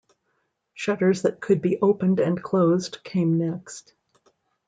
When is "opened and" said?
1.79-2.41